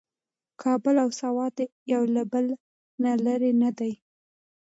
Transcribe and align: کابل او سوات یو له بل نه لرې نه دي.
کابل 0.61 0.95
او 1.03 1.09
سوات 1.21 1.55
یو 1.93 2.03
له 2.15 2.23
بل 2.31 2.45
نه 3.03 3.11
لرې 3.25 3.51
نه 3.61 3.69
دي. 3.77 3.93